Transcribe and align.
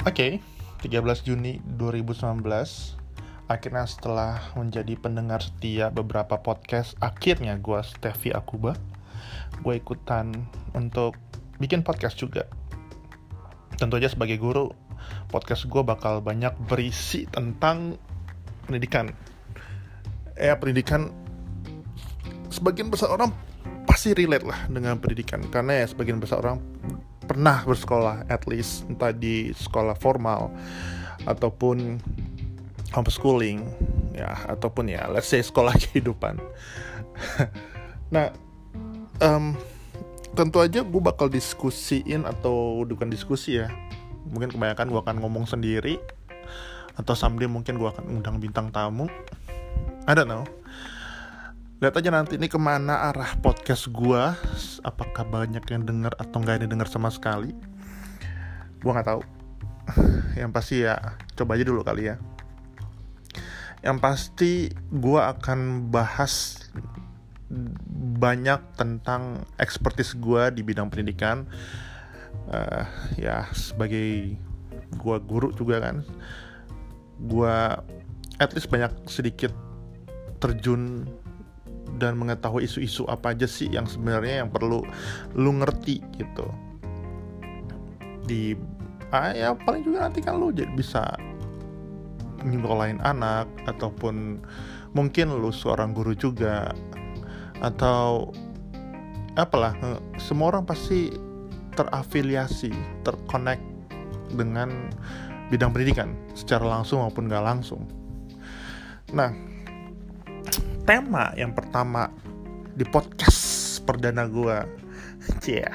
Oke, 0.00 0.40
13 0.80 1.28
Juni 1.28 1.60
2019 1.76 2.40
Akhirnya 3.52 3.84
setelah 3.84 4.40
menjadi 4.56 4.96
pendengar 4.96 5.44
setia 5.44 5.92
beberapa 5.92 6.40
podcast 6.40 6.96
Akhirnya 7.04 7.60
gue 7.60 7.76
Steffi 7.84 8.32
Akuba. 8.32 8.80
Gue 9.60 9.76
ikutan 9.76 10.32
untuk 10.72 11.20
bikin 11.60 11.84
podcast 11.84 12.16
juga. 12.16 12.48
Tentu 13.76 14.00
aja 14.00 14.08
sebagai 14.08 14.40
guru 14.40 14.72
Podcast 15.28 15.68
gue 15.68 15.84
bakal 15.84 16.24
banyak 16.24 16.56
berisi 16.64 17.28
tentang 17.28 18.00
pendidikan. 18.64 19.12
Ya 20.32 20.56
pendidikan 20.56 21.12
Sebagian 22.48 22.88
besar 22.88 23.12
orang 23.12 23.36
pasti 23.84 24.16
relate 24.16 24.48
lah 24.48 24.64
dengan 24.64 24.96
pendidikan. 24.96 25.44
Karena 25.52 25.84
ya 25.84 25.92
sebagian 25.92 26.24
besar 26.24 26.40
orang 26.40 26.56
pernah 27.30 27.62
bersekolah 27.62 28.26
at 28.26 28.42
least 28.50 28.90
entah 28.90 29.14
di 29.14 29.54
sekolah 29.54 29.94
formal 29.94 30.50
ataupun 31.30 32.02
homeschooling 32.90 33.62
ya 34.10 34.34
ataupun 34.50 34.90
ya 34.90 35.06
let's 35.06 35.30
say 35.30 35.38
sekolah 35.38 35.70
kehidupan. 35.86 36.42
Nah 38.10 38.34
um, 39.22 39.54
tentu 40.34 40.58
aja 40.58 40.82
gue 40.82 41.02
bakal 41.02 41.30
diskusiin 41.30 42.26
atau 42.26 42.82
bukan 42.82 43.06
diskusi 43.06 43.62
ya 43.62 43.70
mungkin 44.26 44.50
kebanyakan 44.50 44.90
gue 44.90 45.00
akan 45.06 45.16
ngomong 45.22 45.46
sendiri 45.46 46.02
atau 46.98 47.14
someday 47.14 47.46
mungkin 47.46 47.78
gue 47.78 47.86
akan 47.86 48.10
undang 48.10 48.42
bintang 48.42 48.74
tamu. 48.74 49.06
I 50.10 50.18
don't 50.18 50.26
know 50.26 50.42
lihat 51.80 51.96
aja 51.96 52.12
nanti 52.12 52.36
ini 52.36 52.44
ke 52.44 52.60
mana 52.60 53.08
arah 53.08 53.40
podcast 53.40 53.88
gue 53.88 54.22
apakah 54.84 55.24
banyak 55.24 55.64
yang 55.72 55.88
denger 55.88 56.12
atau 56.20 56.36
nggak 56.44 56.60
yang 56.60 56.76
denger 56.76 56.92
sama 56.92 57.08
sekali? 57.08 57.56
Gue 58.84 58.92
nggak 58.92 59.08
tahu. 59.08 59.22
Yang 60.40 60.50
pasti 60.52 60.76
ya 60.84 61.16
coba 61.34 61.56
aja 61.56 61.64
dulu 61.64 61.80
kali 61.80 62.12
ya. 62.12 62.20
Yang 63.80 63.96
pasti 64.04 64.52
gue 64.92 65.20
akan 65.20 65.88
bahas 65.88 66.68
banyak 68.20 68.60
tentang 68.76 69.48
expertise 69.56 70.12
gue 70.20 70.52
di 70.52 70.60
bidang 70.60 70.92
pendidikan. 70.92 71.48
Uh, 72.52 72.84
ya 73.16 73.48
sebagai 73.56 74.36
gue 75.00 75.16
guru 75.24 75.48
juga 75.56 75.80
kan. 75.80 76.04
Gue 77.24 77.56
at 78.36 78.52
least 78.52 78.68
banyak 78.68 78.92
sedikit 79.08 79.56
terjun 80.44 81.08
dan 82.00 82.16
mengetahui 82.16 82.64
isu-isu 82.64 83.04
apa 83.06 83.36
aja 83.36 83.44
sih 83.44 83.68
yang 83.68 83.84
sebenarnya 83.84 84.42
yang 84.44 84.50
perlu 84.50 84.80
lu 85.36 85.50
ngerti 85.60 86.00
gitu. 86.16 86.48
Di 88.24 88.56
ah, 89.12 89.36
ya 89.36 89.52
paling 89.52 89.84
juga 89.84 90.08
nanti 90.08 90.24
kan 90.24 90.40
lu 90.40 90.48
jadi 90.48 90.72
bisa 90.72 91.04
nyekolahin 92.40 93.04
anak 93.04 93.44
ataupun 93.68 94.40
mungkin 94.96 95.28
lu 95.36 95.52
seorang 95.52 95.92
guru 95.92 96.16
juga 96.16 96.72
atau 97.60 98.32
apalah 99.36 99.76
semua 100.16 100.56
orang 100.56 100.64
pasti 100.64 101.12
terafiliasi 101.76 102.72
terkonek 103.04 103.60
dengan 104.34 104.90
bidang 105.52 105.74
pendidikan 105.74 106.14
secara 106.32 106.64
langsung 106.64 107.02
maupun 107.02 107.28
gak 107.28 107.44
langsung. 107.44 107.84
Nah 109.10 109.49
tema 110.90 111.30
yang 111.38 111.54
pertama 111.54 112.10
di 112.74 112.82
podcast 112.82 113.78
perdana 113.86 114.26
gue 114.26 114.58
yeah, 115.46 115.70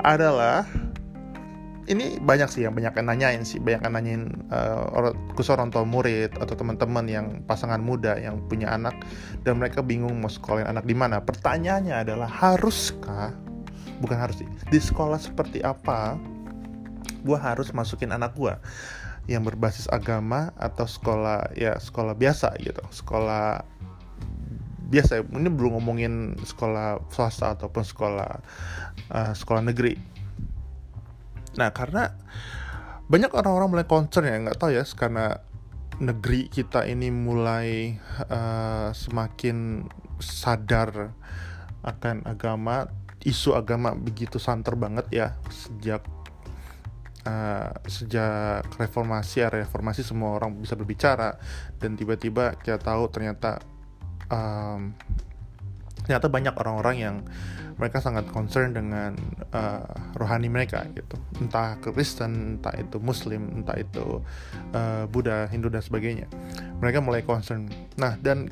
adalah 0.00 0.64
ini 1.84 2.16
banyak 2.16 2.48
sih 2.48 2.64
yang 2.64 2.72
banyak 2.72 2.96
yang 2.96 3.04
nanyain 3.12 3.44
sih 3.44 3.60
banyak 3.60 3.84
yang 3.84 3.92
nanyain 3.92 4.24
uh, 4.48 4.88
orang 4.96 5.12
khusus 5.36 5.52
orang 5.52 5.68
tua 5.68 5.84
murid 5.84 6.32
atau 6.40 6.56
teman-teman 6.56 7.04
yang 7.04 7.26
pasangan 7.44 7.76
muda 7.84 8.16
yang 8.16 8.40
punya 8.48 8.72
anak 8.72 8.96
dan 9.44 9.60
mereka 9.60 9.84
bingung 9.84 10.16
mau 10.16 10.32
sekolahin 10.32 10.72
anak 10.72 10.88
di 10.88 10.96
mana. 10.96 11.20
Pertanyaannya 11.20 11.92
adalah 11.92 12.24
haruskah 12.24 13.36
bukan 14.00 14.16
harus 14.16 14.40
sih 14.40 14.48
di 14.72 14.80
sekolah 14.80 15.20
seperti 15.20 15.60
apa 15.60 16.16
gue 17.28 17.36
harus 17.36 17.76
masukin 17.76 18.16
anak 18.16 18.32
gue 18.32 18.56
yang 19.28 19.44
berbasis 19.44 19.84
agama 19.92 20.48
atau 20.56 20.88
sekolah 20.88 21.52
ya 21.52 21.76
sekolah 21.76 22.16
biasa 22.16 22.56
gitu 22.64 22.80
sekolah 22.88 23.74
biasa 24.88 25.24
ini 25.24 25.48
belum 25.48 25.80
ngomongin 25.80 26.36
sekolah 26.40 27.08
swasta 27.08 27.56
ataupun 27.56 27.84
sekolah 27.84 28.30
uh, 29.10 29.32
sekolah 29.32 29.62
negeri. 29.64 29.96
Nah 31.56 31.70
karena 31.70 32.12
banyak 33.04 33.30
orang-orang 33.36 33.68
mulai 33.68 33.86
concern 33.86 34.24
ya 34.28 34.36
nggak 34.40 34.58
tahu 34.58 34.70
ya 34.72 34.84
karena 34.96 35.38
negeri 36.00 36.50
kita 36.50 36.88
ini 36.88 37.12
mulai 37.12 37.94
uh, 38.26 38.90
semakin 38.90 39.86
sadar 40.18 41.14
akan 41.84 42.24
agama 42.24 42.88
isu 43.22 43.54
agama 43.56 43.92
begitu 43.92 44.40
santer 44.40 44.74
banget 44.76 45.06
ya 45.12 45.28
sejak 45.52 46.02
uh, 47.28 47.70
sejak 47.88 48.64
reformasi 48.76 49.44
ya 49.44 49.48
reformasi 49.52 50.04
semua 50.04 50.36
orang 50.36 50.56
bisa 50.60 50.76
berbicara 50.76 51.36
dan 51.80 51.96
tiba-tiba 51.96 52.56
kita 52.60 52.80
tahu 52.80 53.08
ternyata 53.12 53.60
um, 54.34 54.90
ternyata 56.04 56.26
banyak 56.28 56.54
orang-orang 56.58 56.96
yang 56.98 57.16
mereka 57.74 57.98
sangat 57.98 58.30
concern 58.30 58.70
dengan 58.70 59.18
uh, 59.50 59.82
rohani 60.14 60.46
mereka 60.46 60.86
gitu. 60.94 61.18
Entah 61.42 61.74
Kristen 61.82 62.58
entah 62.58 62.74
itu 62.78 63.02
Muslim 63.02 63.62
entah 63.62 63.74
itu 63.74 64.22
uh, 64.74 65.04
Buddha 65.10 65.50
Hindu 65.50 65.70
dan 65.70 65.82
sebagainya. 65.82 66.30
Mereka 66.78 67.02
mulai 67.02 67.26
concern. 67.26 67.66
Nah 67.98 68.14
dan 68.22 68.46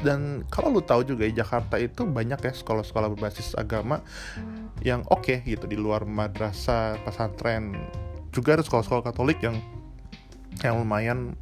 dan 0.00 0.44
kalau 0.48 0.72
lu 0.72 0.82
tahu 0.84 1.04
juga 1.04 1.28
Jakarta 1.28 1.80
itu 1.80 2.04
banyak 2.04 2.40
ya 2.40 2.52
sekolah-sekolah 2.52 3.12
berbasis 3.16 3.56
agama 3.56 4.04
yang 4.84 5.00
oke 5.08 5.24
okay, 5.24 5.40
gitu 5.44 5.68
di 5.68 5.76
luar 5.76 6.08
madrasah 6.08 7.00
pesantren. 7.04 7.76
Juga 8.32 8.56
ada 8.56 8.64
sekolah-sekolah 8.64 9.04
Katolik 9.04 9.40
yang 9.44 9.60
yang 10.64 10.80
lumayan 10.80 11.36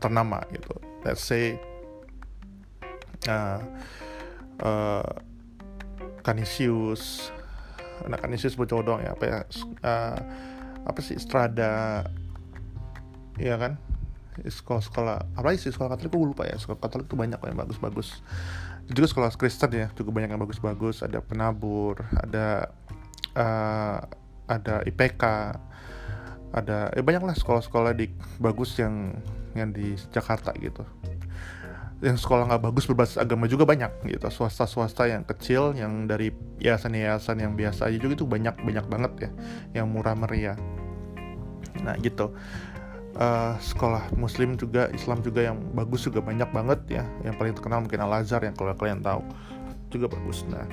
ternama 0.00 0.44
gitu. 0.52 0.76
Let's 1.04 1.22
say 1.22 1.56
uh, 3.24 3.60
uh, 4.60 5.12
Canisius 6.20 7.32
anak 8.04 8.20
Canisius 8.26 8.58
bocor 8.58 8.84
doang 8.84 9.00
ya 9.00 9.16
apa 9.16 9.24
ya 9.24 9.38
uh, 9.86 10.18
apa 10.86 11.00
sih 11.00 11.16
Strada 11.16 12.04
ya 13.40 13.56
kan? 13.56 13.80
Sekolah-sekolah 14.36 15.32
apa 15.32 15.56
sih 15.56 15.72
sekolah 15.72 15.96
Katolik 15.96 16.12
gue 16.12 16.28
lupa 16.36 16.44
ya 16.44 16.60
sekolah 16.60 16.76
Katolik 16.76 17.08
tuh 17.08 17.16
banyak 17.16 17.40
yang 17.40 17.58
bagus-bagus. 17.58 18.20
Juga 18.86 19.06
sekolah 19.08 19.32
Kristen 19.34 19.72
ya 19.72 19.88
juga 19.96 20.12
banyak 20.12 20.36
yang 20.36 20.42
bagus-bagus 20.42 21.02
ada 21.02 21.18
penabur 21.24 22.04
ada 22.14 22.70
uh, 23.34 23.98
ada 24.46 24.74
IPK 24.86 25.24
ada 26.54 26.88
eh 26.94 27.02
banyak 27.02 27.22
lah 27.26 27.34
sekolah-sekolah 27.34 27.92
di 27.98 28.06
bagus 28.38 28.78
yang 28.78 29.12
yang 29.58 29.74
di 29.74 29.98
Jakarta 30.14 30.54
gitu 30.56 30.86
yang 32.04 32.20
sekolah 32.20 32.44
nggak 32.44 32.62
bagus 32.68 32.84
berbasis 32.84 33.16
agama 33.16 33.48
juga 33.48 33.64
banyak 33.64 33.88
gitu. 34.04 34.28
Swasta-swasta 34.28 35.08
yang 35.08 35.24
kecil 35.24 35.72
yang 35.72 36.04
dari 36.04 36.28
yayasan-yayasan 36.60 37.40
yang 37.40 37.56
biasa 37.56 37.88
aja 37.88 37.96
juga 37.96 38.20
itu 38.20 38.26
banyak 38.28 38.52
banyak 38.60 38.86
banget 38.86 39.12
ya 39.16 39.30
yang 39.80 39.86
murah 39.88 40.12
meriah. 40.12 40.58
Nah 41.80 41.96
gitu. 42.00 42.36
Uh, 43.16 43.56
sekolah 43.64 44.12
muslim 44.12 44.60
juga 44.60 44.92
Islam 44.92 45.24
juga 45.24 45.40
yang 45.40 45.56
bagus 45.72 46.04
juga 46.04 46.20
banyak 46.20 46.52
banget 46.52 47.00
ya. 47.00 47.04
Yang 47.24 47.34
paling 47.40 47.54
terkenal 47.56 47.78
mungkin 47.80 48.00
Al 48.04 48.12
Azhar 48.20 48.44
yang 48.44 48.52
kalau 48.52 48.76
kalian 48.76 49.00
tahu 49.00 49.24
juga 49.88 50.12
bagus. 50.12 50.44
Nah 50.52 50.68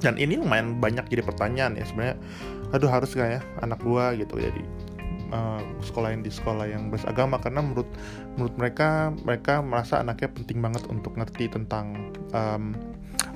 dan 0.00 0.14
ini 0.16 0.38
lumayan 0.38 0.78
banyak 0.78 1.10
jadi 1.10 1.26
pertanyaan 1.26 1.76
ya 1.76 1.84
sebenarnya 1.84 2.16
aduh 2.70 2.88
harus 2.88 3.10
gak 3.12 3.26
ya 3.26 3.40
anak 3.58 3.82
gua? 3.82 4.14
Gitu. 4.14 4.38
Jadi 4.38 4.62
uh, 5.30 5.62
sekolahin 5.82 6.22
di 6.22 6.30
sekolah 6.30 6.66
yang 6.68 6.90
beragama 6.90 7.40
karena 7.40 7.64
menurut 7.64 7.88
menurut 8.36 8.54
mereka 8.58 9.14
mereka 9.24 9.64
merasa 9.64 10.02
anaknya 10.02 10.28
penting 10.30 10.58
banget 10.62 10.84
untuk 10.86 11.14
ngerti 11.16 11.50
tentang 11.50 12.14
um, 12.34 12.76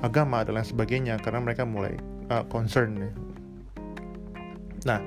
agama 0.03 0.43
dan 0.43 0.59
lain 0.59 0.67
sebagainya 0.67 1.15
karena 1.19 1.39
mereka 1.41 1.63
mulai 1.63 1.95
uh, 2.29 2.43
concern 2.47 2.99
ya. 2.99 3.11
Nah, 4.85 4.99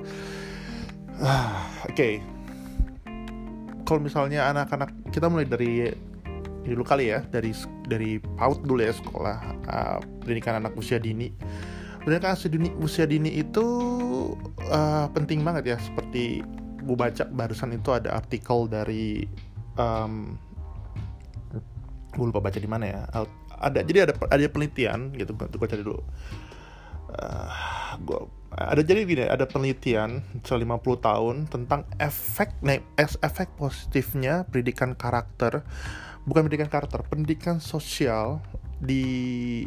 uh, 1.23 1.49
oke. 1.87 1.95
Okay. 1.95 2.13
Kalau 3.87 4.05
misalnya 4.05 4.45
anak-anak 4.53 4.93
kita 5.09 5.25
mulai 5.33 5.49
dari 5.49 5.89
dulu 6.61 6.85
kali 6.85 7.09
ya 7.09 7.25
dari 7.25 7.49
dari 7.89 8.21
PAUD 8.21 8.67
dulu 8.69 8.81
ya 8.85 8.93
sekolah 8.93 9.37
uh, 9.65 9.97
pendidikan 10.21 10.61
anak 10.61 10.77
usia 10.77 11.01
dini 11.01 11.33
pendidikan 12.05 12.37
usia 12.37 12.49
dini, 12.51 12.69
usia 12.77 13.05
dini 13.09 13.31
itu 13.41 13.65
uh, 14.69 15.09
penting 15.09 15.41
banget 15.41 15.73
ya 15.73 15.77
seperti 15.81 16.45
gue 16.89 16.97
baca 16.97 17.23
barusan 17.29 17.77
itu 17.77 17.93
ada 17.93 18.17
artikel 18.17 18.65
dari 18.65 19.29
um, 19.77 20.33
gue 22.09 22.25
lupa 22.25 22.41
baca 22.41 22.57
di 22.57 22.65
mana 22.65 22.85
ya. 22.89 23.01
Ada 23.61 23.85
jadi 23.85 24.09
ada 24.09 24.13
ada 24.33 24.41
penelitian 24.49 25.13
gitu 25.13 25.37
gue 25.37 25.67
cari 25.69 25.83
dulu. 25.85 26.01
Uh, 27.09 27.49
gua 28.05 28.29
ada 28.53 28.81
jadi 28.81 29.05
gini 29.05 29.25
ada 29.25 29.45
penelitian 29.45 30.25
selama 30.41 30.77
50 30.81 31.05
tahun 31.05 31.35
tentang 31.49 31.85
efek 32.01 32.53
efek 32.97 33.49
positifnya 33.57 34.45
pendidikan 34.49 34.97
karakter 34.97 35.65
bukan 36.25 36.49
pendidikan 36.49 36.69
karakter 36.69 37.05
pendidikan 37.05 37.61
sosial 37.61 38.41
di 38.81 39.65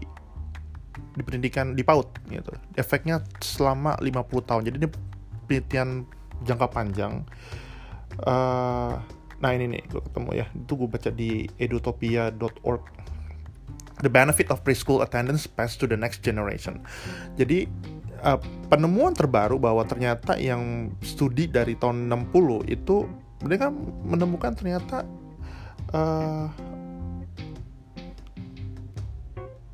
di 1.12 1.22
pendidikan 1.24 1.72
di 1.72 1.82
PAUD 1.84 2.08
gitu. 2.28 2.52
Efeknya 2.76 3.24
selama 3.40 3.96
50 4.00 4.48
tahun. 4.48 4.62
Jadi 4.68 4.76
ini 4.80 4.88
penelitian 5.46 5.88
jangka 6.42 6.68
panjang. 6.70 7.22
Uh, 8.22 9.00
nah 9.42 9.50
ini 9.54 9.78
nih 9.78 9.82
gue 9.88 10.02
ketemu 10.02 10.30
ya. 10.44 10.46
Itu 10.52 10.76
gue 10.76 10.88
baca 10.90 11.10
di 11.10 11.46
edutopia.org 11.58 13.02
the 14.02 14.10
benefit 14.10 14.50
of 14.50 14.60
preschool 14.66 15.00
attendance 15.00 15.46
passed 15.46 15.78
to 15.78 15.86
the 15.86 15.96
next 15.96 16.20
generation. 16.26 16.82
Jadi 17.38 17.70
uh, 18.26 18.38
penemuan 18.68 19.14
terbaru 19.14 19.56
bahwa 19.62 19.86
ternyata 19.86 20.36
yang 20.36 20.92
studi 21.00 21.46
dari 21.46 21.78
tahun 21.78 22.10
60 22.10 22.66
itu 22.68 23.06
mereka 23.42 23.70
menemukan 24.06 24.54
ternyata 24.54 25.06
uh, 25.94 26.46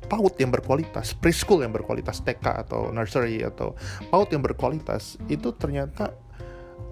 PAUD 0.09 0.41
yang 0.41 0.49
berkualitas, 0.49 1.13
preschool 1.13 1.61
yang 1.61 1.69
berkualitas, 1.69 2.25
TK 2.25 2.65
atau 2.65 2.89
nursery 2.89 3.45
atau 3.45 3.77
PAUD 4.09 4.33
yang 4.33 4.41
berkualitas 4.41 5.21
itu 5.29 5.53
ternyata 5.53 6.17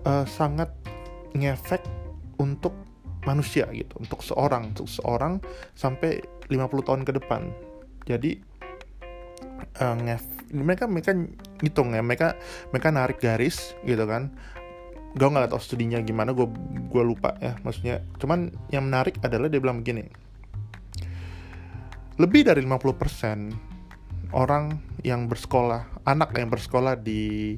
uh, 0.05 0.25
sangat 0.27 0.71
ngefek 1.33 1.83
untuk 2.39 2.73
manusia 3.27 3.67
gitu, 3.75 3.99
untuk 3.99 4.23
seorang, 4.23 4.71
untuk 4.71 4.87
seorang 4.87 5.43
sampai 5.75 6.23
50 6.47 6.87
tahun 6.87 7.01
ke 7.03 7.11
depan. 7.19 7.51
Jadi 8.07 8.39
uh, 9.81 9.95
ngef 9.99 10.23
mereka 10.51 10.87
mereka 10.87 11.11
ngitung 11.59 11.91
ya 11.91 11.99
mereka 11.99 12.39
mereka 12.71 12.87
narik 12.93 13.19
garis 13.19 13.75
gitu 13.83 14.07
kan 14.07 14.31
gue 15.17 15.27
nggak 15.27 15.49
tahu 15.49 15.61
studinya 15.61 15.99
gimana 16.03 16.31
gue 16.31 16.47
gue 16.87 17.03
lupa 17.03 17.35
ya 17.41 17.57
maksudnya 17.65 18.05
cuman 18.21 18.53
yang 18.69 18.85
menarik 18.87 19.17
adalah 19.25 19.49
dia 19.49 19.59
bilang 19.59 19.81
begini 19.81 20.05
lebih 22.17 22.49
dari 22.49 22.61
50% 22.65 24.33
orang 24.33 24.77
yang 25.01 25.25
bersekolah 25.25 26.05
anak 26.05 26.33
yang 26.37 26.49
bersekolah 26.49 26.97
di 26.99 27.55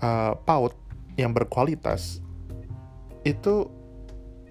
uh, 0.00 0.32
PAUD 0.36 0.74
yang 1.20 1.36
berkualitas 1.36 2.24
itu 3.28 3.68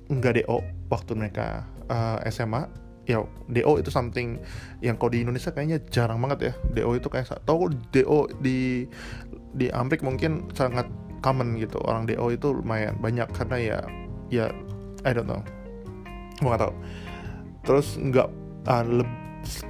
nggak 0.10 0.45
DO 0.45 0.62
waktu 0.94 1.12
mereka 1.18 1.66
uh, 1.89 2.21
eh, 2.21 2.30
SMA 2.30 2.69
ya 3.10 3.25
DO 3.50 3.81
itu 3.81 3.89
something 3.89 4.38
yang 4.86 4.94
kalau 5.01 5.18
di 5.18 5.25
Indonesia 5.25 5.50
kayaknya 5.50 5.81
jarang 5.89 6.21
banget 6.21 6.54
ya. 6.54 6.54
DO 6.77 6.94
itu 6.94 7.10
kayak 7.10 7.42
tau 7.42 7.66
DO 7.69 8.19
di 8.38 8.86
di 9.57 9.66
Amerika 9.74 10.06
mungkin 10.06 10.45
sangat 10.54 10.86
common 11.25 11.57
gitu. 11.57 11.81
Orang 11.89 12.06
DO 12.06 12.30
itu 12.30 12.54
lumayan 12.54 12.94
banyak 13.01 13.25
karena 13.33 13.57
ya 13.57 13.80
ya 14.30 14.45
I 15.01 15.12
don't 15.18 15.25
know. 15.25 15.42
Gue 16.38 16.54
gak 16.54 16.69
tau 16.69 16.74
terus 17.69 18.00
nggak 18.00 18.30
uh, 18.65 19.04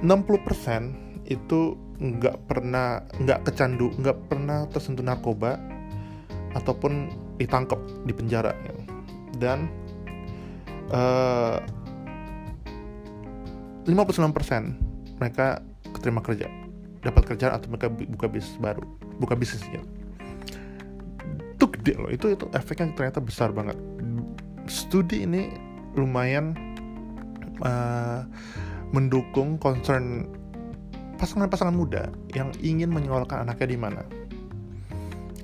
60% 0.00 1.28
itu 1.28 1.60
nggak 2.00 2.36
pernah 2.48 3.04
nggak 3.20 3.44
kecandu 3.44 3.92
nggak 4.00 4.18
pernah 4.30 4.64
tersentuh 4.72 5.04
narkoba 5.04 5.60
ataupun 6.56 7.10
ditangkap 7.38 7.78
di 8.04 8.12
penjara 8.12 8.52
gitu. 8.66 8.82
dan 9.38 9.70
uh, 10.90 11.62
59% 13.86 15.18
mereka 15.18 15.62
keterima 15.94 16.20
kerja 16.20 16.46
dapat 17.00 17.22
kerjaan 17.32 17.56
atau 17.56 17.72
mereka 17.72 17.88
buka 17.88 18.26
bisnis 18.28 18.56
baru 18.60 18.84
buka 19.16 19.34
bisnisnya 19.38 19.80
itu 21.60 21.68
gede 21.76 21.92
loh 22.00 22.08
itu 22.08 22.32
itu 22.32 22.48
efeknya 22.56 22.96
ternyata 22.96 23.20
besar 23.20 23.52
banget. 23.52 23.76
Studi 24.64 25.28
ini 25.28 25.52
lumayan 25.92 26.56
uh, 27.60 28.24
mendukung 28.96 29.60
concern 29.60 30.24
pasangan-pasangan 31.20 31.76
muda 31.76 32.08
yang 32.32 32.48
ingin 32.64 32.88
menyekolahkan 32.88 33.44
anaknya 33.44 33.76
di 33.76 33.76
mana. 33.76 34.02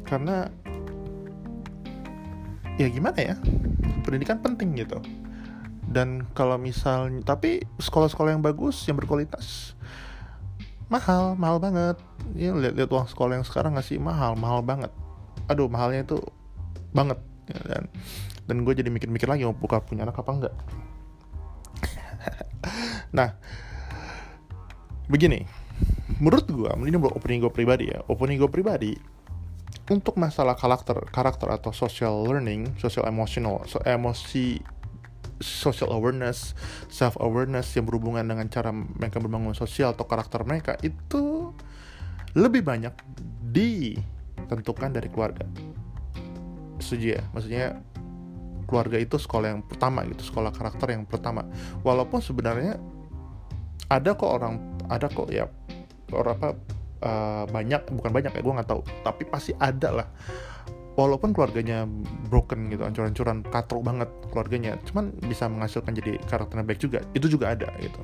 Karena 0.09 0.49
ya 2.76 2.87
gimana 2.93 3.19
ya? 3.19 3.34
Pendidikan 4.05 4.40
penting 4.40 4.76
gitu. 4.76 5.00
Dan 5.87 6.28
kalau 6.37 6.61
misalnya 6.61 7.25
tapi 7.25 7.64
sekolah-sekolah 7.81 8.37
yang 8.37 8.44
bagus 8.44 8.84
yang 8.84 9.00
berkualitas 9.00 9.76
mahal 10.87 11.34
mahal 11.34 11.58
banget. 11.58 11.96
Ya 12.37 12.52
lihat-lihat 12.52 12.90
uang 12.93 13.08
sekolah 13.11 13.40
yang 13.40 13.46
sekarang 13.46 13.75
ngasih 13.75 13.99
mahal 13.99 14.37
mahal 14.38 14.61
banget. 14.62 14.93
Aduh 15.50 15.70
mahalnya 15.70 16.05
itu 16.05 16.19
banget 16.93 17.19
ya, 17.50 17.61
dan 17.67 17.82
dan 18.46 18.56
gue 18.62 18.75
jadi 18.75 18.88
mikir-mikir 18.90 19.26
lagi 19.26 19.43
mau 19.46 19.56
buka 19.56 19.82
punya 19.82 20.06
anak 20.06 20.20
apa 20.20 20.31
enggak? 20.32 20.55
Nah 23.17 23.32
begini. 25.06 25.46
Menurut 26.17 26.49
gue 26.49 26.70
ini 26.88 26.96
opening 26.96 27.44
gue 27.44 27.52
pribadi 27.52 27.93
ya 27.93 28.00
opening 28.08 28.40
gue 28.40 28.50
pribadi 28.50 28.96
untuk 29.86 30.18
masalah 30.18 30.58
karakter 30.58 30.98
karakter 31.14 31.48
atau 31.52 31.70
social 31.70 32.26
learning 32.26 32.74
social 32.80 33.06
emotional 33.06 33.62
so, 33.70 33.78
emosi 33.86 34.58
social 35.40 35.92
awareness, 35.92 36.56
self 36.88 37.16
awareness 37.20 37.72
yang 37.76 37.84
berhubungan 37.84 38.24
dengan 38.24 38.48
cara 38.48 38.72
mereka 38.72 39.20
membangun 39.20 39.52
sosial 39.52 39.92
atau 39.92 40.08
karakter 40.08 40.42
mereka 40.48 40.80
itu 40.80 41.52
lebih 42.36 42.64
banyak 42.64 42.92
ditentukan 43.52 44.92
dari 44.92 45.08
keluarga. 45.08 45.44
Setuju 46.80 47.06
ya? 47.20 47.22
Maksudnya 47.32 47.80
keluarga 48.68 48.98
itu 49.00 49.16
sekolah 49.16 49.56
yang 49.56 49.62
pertama 49.64 50.04
gitu, 50.08 50.24
sekolah 50.24 50.52
karakter 50.52 50.92
yang 50.92 51.04
pertama. 51.08 51.46
Walaupun 51.80 52.20
sebenarnya 52.20 52.80
ada 53.86 54.18
kok 54.18 54.28
orang, 54.28 54.60
ada 54.90 55.06
kok 55.08 55.30
ya 55.30 55.48
orang 56.12 56.38
apa 56.38 56.75
uh, 57.02 57.44
banyak, 57.48 57.88
bukan 57.93 58.10
banyak 58.12 58.32
ya 58.32 58.40
gue 58.40 58.54
nggak 58.56 58.70
tahu, 58.70 58.82
tapi 59.04 59.22
pasti 59.28 59.52
ada 59.56 60.04
lah. 60.04 60.08
Walaupun 60.96 61.37
keluarganya 61.37 61.84
broken 62.32 62.72
gitu 62.72 62.81
ancur-ancuran 62.88 63.44
katrok 63.44 63.84
banget 63.84 64.08
keluarganya. 64.32 64.81
Cuman 64.88 65.12
bisa 65.28 65.44
menghasilkan 65.44 65.93
jadi 65.93 66.16
karakternya 66.25 66.64
baik 66.64 66.81
juga. 66.81 67.04
Itu 67.12 67.28
juga 67.28 67.52
ada 67.52 67.69
gitu. 67.84 68.00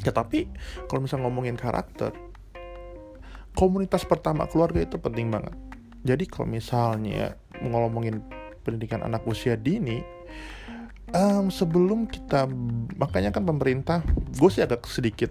Ya 0.00 0.08
tapi 0.08 0.48
kalau 0.88 1.04
misalnya 1.04 1.28
ngomongin 1.28 1.60
karakter 1.60 2.16
komunitas 3.52 4.08
pertama 4.08 4.48
keluarga 4.48 4.80
itu 4.80 4.96
penting 4.96 5.28
banget. 5.28 5.52
Jadi 6.02 6.24
kalau 6.32 6.48
misalnya 6.48 7.36
ngomongin 7.60 8.24
pendidikan 8.64 9.04
anak 9.04 9.22
usia 9.28 9.54
dini 9.58 10.00
um, 11.12 11.50
sebelum 11.52 12.08
kita 12.08 12.48
makanya 12.96 13.30
kan 13.34 13.44
pemerintah 13.44 14.00
gue 14.38 14.50
sih 14.50 14.64
agak 14.64 14.86
sedikit 14.88 15.30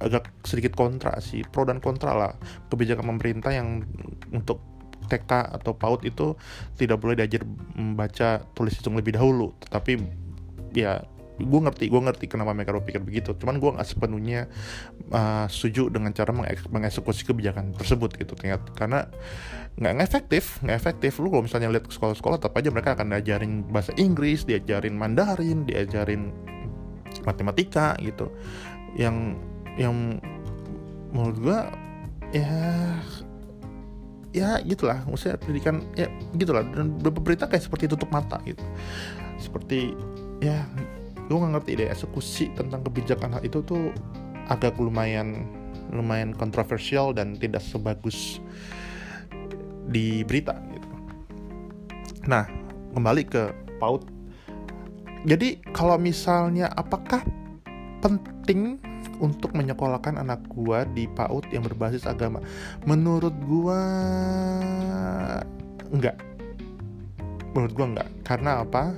agak 0.00 0.32
sedikit 0.42 0.72
kontra 0.74 1.20
sih 1.20 1.44
pro 1.44 1.68
dan 1.68 1.78
kontra 1.78 2.16
lah. 2.16 2.32
Kebijakan 2.72 3.16
pemerintah 3.16 3.52
yang 3.52 3.84
untuk 4.32 4.60
TK 5.10 5.60
atau 5.60 5.74
PAUD 5.74 6.06
itu 6.06 6.38
tidak 6.78 7.02
boleh 7.02 7.18
diajar 7.18 7.42
membaca 7.74 8.44
tulis 8.54 8.74
hitung 8.78 8.94
lebih 8.94 9.18
dahulu. 9.18 9.52
Tetapi 9.66 9.92
ya 10.72 11.02
gue 11.40 11.60
ngerti 11.64 11.88
gue 11.88 12.00
ngerti 12.04 12.24
kenapa 12.28 12.52
mereka 12.52 12.76
berpikir 12.76 13.00
begitu. 13.00 13.32
Cuman 13.34 13.56
gue 13.56 13.70
nggak 13.74 13.88
sepenuhnya 13.88 14.46
uh, 15.10 15.48
setuju 15.48 15.88
dengan 15.88 16.12
cara 16.12 16.30
mengeksekusi 16.68 17.24
kebijakan 17.24 17.72
tersebut 17.74 18.14
gitu. 18.20 18.36
Ternyata 18.36 18.70
karena 18.76 19.08
nggak 19.80 20.04
efektif 20.04 20.60
nggak 20.60 20.76
efektif 20.76 21.16
lu 21.22 21.32
kalau 21.32 21.46
misalnya 21.46 21.72
lihat 21.72 21.88
sekolah-sekolah 21.88 22.36
tetap 22.42 22.52
aja 22.58 22.68
mereka 22.68 22.90
akan 22.98 23.16
diajarin 23.16 23.64
bahasa 23.70 23.96
Inggris 23.96 24.44
diajarin 24.44 24.92
Mandarin 24.92 25.64
diajarin 25.64 26.30
matematika 27.24 27.96
gitu. 28.04 28.28
Yang 28.98 29.40
yang 29.80 30.20
menurut 31.16 31.36
gue 31.40 31.60
ya 32.36 32.52
ya 34.30 34.60
gitulah. 34.62 35.00
Maksudnya 35.08 35.40
pendidikan 35.40 35.80
ya 35.96 36.12
gitulah. 36.36 36.62
Dan 36.68 37.00
beberapa 37.00 37.32
berita 37.32 37.48
kayak 37.48 37.64
seperti 37.64 37.88
tutup 37.88 38.12
mata 38.12 38.36
gitu. 38.44 38.62
Seperti 39.40 39.96
ya 40.44 40.68
gue 41.30 41.36
nggak 41.38 41.52
ngerti 41.56 41.70
deh 41.80 41.88
eksekusi 41.88 42.52
tentang 42.52 42.84
kebijakan 42.84 43.38
hal 43.38 43.42
itu 43.46 43.64
tuh 43.64 43.88
agak 44.50 44.76
lumayan 44.76 45.46
lumayan 45.94 46.34
kontroversial 46.34 47.14
dan 47.14 47.38
tidak 47.38 47.62
sebagus 47.62 48.42
di 49.88 50.26
berita 50.26 50.58
gitu. 50.74 50.88
Nah 52.26 52.46
kembali 52.92 53.22
ke 53.30 53.42
paut 53.78 54.02
jadi 55.22 55.62
kalau 55.70 56.00
misalnya 56.00 56.72
apakah 56.74 57.22
penting 58.02 58.82
untuk 59.20 59.52
menyekolahkan 59.52 60.16
anak 60.16 60.40
gua 60.50 60.88
di 60.88 61.06
PAUD 61.06 61.52
yang 61.52 61.62
berbasis 61.62 62.08
agama. 62.08 62.40
Menurut 62.88 63.36
gua 63.44 63.80
enggak. 65.92 66.16
Menurut 67.52 67.72
gua 67.76 67.86
enggak. 67.94 68.08
Karena 68.24 68.64
apa? 68.64 68.96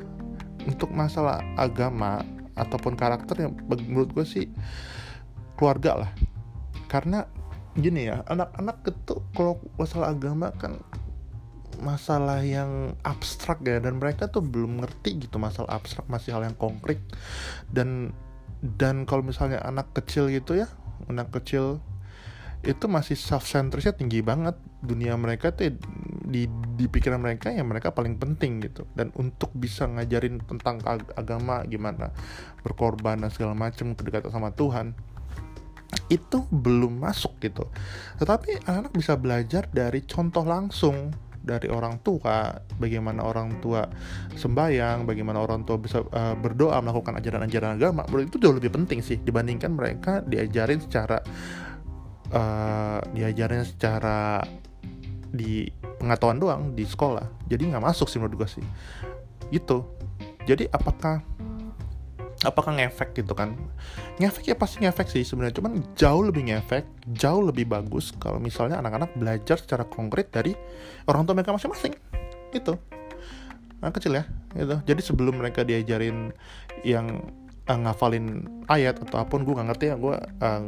Untuk 0.64 0.94
masalah 0.94 1.42
agama 1.58 2.22
ataupun 2.54 2.94
karakter 2.94 3.50
yang 3.50 3.52
menurut 3.66 4.14
gua 4.14 4.24
sih 4.24 4.46
keluarga 5.58 6.06
lah. 6.06 6.10
Karena 6.86 7.26
gini 7.72 8.04
ya 8.04 8.20
anak-anak 8.28 8.84
itu 8.84 9.16
kalau 9.32 9.56
masalah 9.80 10.12
agama 10.12 10.52
kan 10.60 10.76
masalah 11.80 12.44
yang 12.44 12.92
abstrak 13.00 13.64
ya 13.64 13.80
dan 13.80 13.96
mereka 13.96 14.28
tuh 14.28 14.44
belum 14.44 14.84
ngerti 14.84 15.24
gitu 15.24 15.40
masalah 15.40 15.80
abstrak 15.80 16.04
masih 16.06 16.36
hal 16.36 16.44
yang 16.44 16.54
konkret 16.60 17.00
dan 17.72 18.12
dan 18.62 19.04
kalau 19.04 19.26
misalnya 19.26 19.58
anak 19.66 19.90
kecil 19.90 20.30
gitu 20.30 20.54
ya 20.54 20.70
anak 21.10 21.34
kecil 21.34 21.82
itu 22.62 22.86
masih 22.86 23.18
self 23.18 23.42
centerednya 23.42 23.90
tinggi 23.90 24.22
banget. 24.22 24.54
Dunia 24.82 25.18
mereka 25.18 25.50
tuh 25.50 25.74
di 26.22 26.46
di 26.78 26.86
pikiran 26.86 27.18
mereka 27.18 27.50
yang 27.50 27.66
mereka 27.66 27.90
paling 27.90 28.18
penting 28.22 28.62
gitu. 28.62 28.86
Dan 28.94 29.10
untuk 29.18 29.50
bisa 29.54 29.90
ngajarin 29.90 30.38
tentang 30.46 30.78
ag 30.86 31.02
agama 31.18 31.66
gimana 31.66 32.14
berkorban 32.62 33.18
dan 33.18 33.30
segala 33.34 33.58
macam 33.58 33.98
kedekatan 33.98 34.30
sama 34.30 34.54
Tuhan 34.54 34.94
itu 36.06 36.46
belum 36.54 37.02
masuk 37.02 37.42
gitu. 37.42 37.66
Tetapi 38.22 38.64
anak-anak 38.64 38.94
bisa 38.94 39.18
belajar 39.18 39.66
dari 39.74 40.06
contoh 40.06 40.46
langsung 40.46 41.10
dari 41.42 41.66
orang 41.66 41.98
tua, 42.06 42.54
bagaimana 42.78 43.26
orang 43.26 43.58
tua 43.58 43.82
sembahyang, 44.38 45.02
bagaimana 45.02 45.42
orang 45.42 45.66
tua 45.66 45.76
bisa 45.76 46.00
uh, 46.00 46.38
berdoa 46.38 46.78
melakukan 46.78 47.18
ajaran-ajaran 47.18 47.76
agama, 47.76 48.06
itu 48.22 48.38
jauh 48.38 48.54
lebih 48.54 48.70
penting 48.70 49.02
sih 49.02 49.18
dibandingkan 49.18 49.74
mereka 49.74 50.22
diajarin 50.22 50.78
secara 50.78 51.18
uh, 52.30 53.02
diajarin 53.10 53.66
secara 53.66 54.38
di 55.32 55.66
pengetahuan 55.98 56.38
doang 56.38 56.62
di 56.78 56.86
sekolah. 56.86 57.50
Jadi 57.50 57.74
nggak 57.74 57.82
masuk 57.82 58.06
sih 58.06 58.22
menurut 58.22 58.46
gue 58.46 58.48
sih. 58.60 58.64
Gitu. 59.50 59.82
Jadi 60.46 60.66
apakah 60.70 61.22
apakah 62.42 62.74
ngefek 62.74 63.14
gitu 63.14 63.32
kan? 63.32 63.54
Ngefek 64.18 64.52
ya 64.52 64.56
pasti 64.58 64.82
ngefek 64.82 65.08
sih 65.08 65.22
sebenarnya. 65.22 65.62
Cuman 65.62 65.72
jauh 65.94 66.22
lebih 66.26 66.50
ngefek 66.50 66.84
jauh 67.14 67.42
lebih 67.42 67.70
bagus 67.70 68.10
kalau 68.18 68.42
misalnya 68.42 68.78
anak-anak 68.82 69.14
belajar 69.14 69.58
secara 69.58 69.86
konkret 69.86 70.30
dari 70.30 70.54
orang 71.06 71.26
tua 71.26 71.38
mereka 71.38 71.54
masing-masing. 71.54 71.94
Gitu. 72.50 72.74
Anak 73.82 73.98
kecil 73.98 74.18
ya 74.18 74.24
gitu. 74.54 74.76
Jadi 74.86 75.00
sebelum 75.02 75.38
mereka 75.38 75.62
diajarin 75.62 76.34
yang 76.82 77.22
uh, 77.66 77.78
ngafalin 77.78 78.46
ayat 78.66 78.98
atau 79.02 79.22
apa 79.22 79.30
pun 79.30 79.46
gue 79.46 79.54
nggak 79.54 79.68
ngerti 79.74 79.84
ya 79.90 79.96
gue 79.98 80.16
uh, 80.18 80.60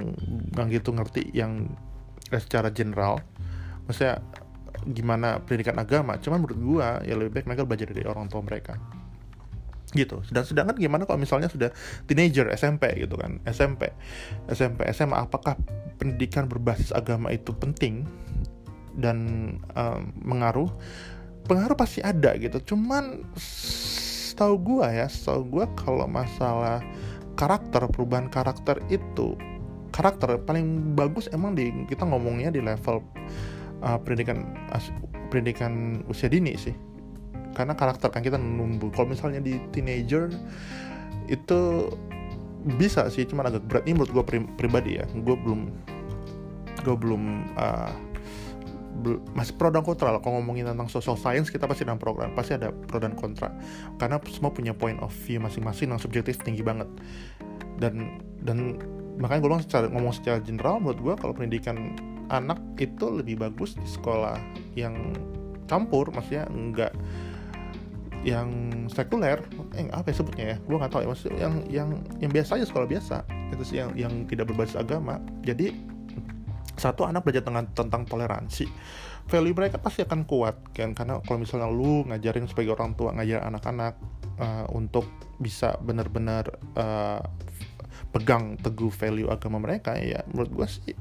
nggak 0.54 0.66
gitu 0.78 0.90
ngerti 0.94 1.22
yang 1.34 1.70
uh, 2.30 2.40
secara 2.40 2.70
general. 2.70 3.18
Maksudnya 3.86 4.22
gimana 4.90 5.42
pendidikan 5.42 5.78
agama. 5.78 6.18
Cuman 6.22 6.42
menurut 6.42 6.58
gue 6.58 6.86
ya 7.06 7.14
lebih 7.14 7.38
baik 7.38 7.46
mereka 7.50 7.66
belajar 7.66 7.86
dari 7.90 8.06
orang 8.06 8.26
tua 8.30 8.42
mereka 8.42 8.78
gitu. 9.94 10.20
Dan 10.28 10.42
sedangkan 10.44 10.76
gimana 10.76 11.06
kalau 11.06 11.22
misalnya 11.22 11.48
sudah 11.48 11.70
teenager 12.10 12.50
SMP 12.52 12.90
gitu 12.98 13.14
kan, 13.16 13.38
SMP, 13.48 13.90
SMP, 14.50 14.84
SMA, 14.90 15.16
apakah 15.16 15.56
pendidikan 15.96 16.50
berbasis 16.50 16.90
agama 16.90 17.30
itu 17.30 17.54
penting 17.54 18.04
dan 18.98 19.18
um, 19.78 20.10
mengaruh? 20.20 20.68
Pengaruh 21.44 21.76
pasti 21.76 22.02
ada 22.02 22.34
gitu. 22.36 22.74
Cuman 22.74 23.24
setahu 23.38 24.58
gua 24.58 24.90
ya, 24.90 25.06
setahu 25.06 25.46
gua 25.46 25.64
kalau 25.78 26.10
masalah 26.10 26.82
karakter, 27.38 27.86
perubahan 27.90 28.26
karakter 28.30 28.82
itu 28.90 29.38
karakter 29.94 30.42
paling 30.42 30.98
bagus 30.98 31.30
emang 31.30 31.54
di 31.54 31.70
kita 31.86 32.02
ngomongnya 32.02 32.50
di 32.50 32.58
level 32.58 32.98
uh, 33.86 33.98
pendidikan 34.02 34.42
pendidikan 35.30 36.02
usia 36.10 36.26
dini 36.26 36.58
sih 36.58 36.74
karena 37.54 37.78
karakter 37.78 38.10
kan 38.10 38.20
kita 38.20 38.36
numbuh 38.36 38.90
kalau 38.90 39.08
misalnya 39.08 39.38
di 39.38 39.62
teenager 39.70 40.28
itu 41.30 41.88
bisa 42.64 43.06
sih 43.12 43.28
cuman 43.28 43.52
agak 43.52 43.62
berat. 43.68 43.84
Ini 43.84 43.94
menurut 43.96 44.12
gue 44.12 44.24
pri 44.24 44.38
pribadi 44.56 44.96
ya. 44.98 45.04
Gue 45.12 45.36
belum 45.36 45.60
gue 46.84 46.96
belum 46.96 47.22
uh, 47.56 47.92
masih 49.36 49.54
pro 49.60 49.68
dan 49.68 49.84
kontra 49.84 50.16
lah. 50.16 50.20
Kalau 50.24 50.40
ngomongin 50.40 50.72
tentang 50.72 50.88
social 50.88 51.16
science 51.20 51.52
kita 51.52 51.68
pasti 51.68 51.84
dalam 51.84 52.00
program 52.00 52.32
pasti 52.32 52.56
ada 52.56 52.72
pro 52.72 52.98
dan 53.00 53.12
kontra. 53.12 53.52
Karena 54.00 54.16
semua 54.32 54.50
punya 54.50 54.72
point 54.72 54.96
of 55.04 55.12
view 55.28 55.40
masing-masing 55.40 55.92
yang 55.92 56.00
subjektif 56.00 56.40
tinggi 56.40 56.64
banget. 56.64 56.88
Dan 57.76 58.20
dan 58.40 58.80
makanya 59.20 59.40
gue 59.44 59.50
bilang 59.52 59.64
secara 59.64 59.86
ngomong 59.92 60.14
secara 60.16 60.40
general 60.40 60.80
menurut 60.80 61.00
gue 61.00 61.14
kalau 61.20 61.32
pendidikan 61.36 61.94
anak 62.32 62.58
itu 62.80 63.04
lebih 63.12 63.36
bagus 63.36 63.76
di 63.76 63.86
sekolah 63.86 64.40
yang 64.74 65.12
campur 65.68 66.08
maksudnya 66.10 66.48
enggak 66.50 66.92
yang 68.24 68.48
sekuler 68.88 69.44
eh 69.76 69.86
apa 69.92 70.08
ya 70.10 70.16
sebutnya 70.16 70.44
ya? 70.52 70.56
Gue 70.64 70.76
nggak 70.80 70.92
tahu 70.92 71.00
ya 71.04 71.08
maksudnya 71.12 71.38
yang 71.44 71.54
yang 71.68 71.88
yang 72.24 72.30
biasa 72.32 72.56
aja 72.56 72.66
sekolah 72.66 72.88
biasa. 72.88 73.16
Itu 73.52 73.62
sih 73.62 73.78
yang 73.84 73.92
yang 73.94 74.24
tidak 74.24 74.48
berbasis 74.48 74.80
agama. 74.80 75.20
Jadi 75.44 75.76
satu 76.74 77.06
anak 77.06 77.22
belajar 77.22 77.44
tentang 77.44 77.68
tentang 77.76 78.02
toleransi. 78.08 78.66
Value 79.24 79.56
mereka 79.56 79.80
pasti 79.80 80.04
akan 80.04 80.24
kuat 80.24 80.72
kan? 80.72 80.96
Karena 80.96 81.20
kalau 81.22 81.38
misalnya 81.40 81.68
lu 81.68 82.04
ngajarin 82.08 82.48
sebagai 82.48 82.76
orang 82.76 82.96
tua 82.96 83.12
ngajar 83.12 83.44
anak-anak 83.44 83.94
uh, 84.40 84.66
untuk 84.72 85.06
bisa 85.38 85.76
benar-benar 85.80 86.48
uh, 86.76 87.20
pegang 88.14 88.54
teguh 88.62 88.94
value 88.94 89.26
agama 89.26 89.58
mereka 89.58 89.98
ya 89.98 90.22
menurut 90.30 90.50
gue 90.54 90.68
sih 90.70 90.94